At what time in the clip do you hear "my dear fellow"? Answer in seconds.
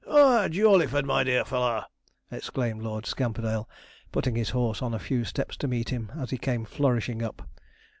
1.05-1.83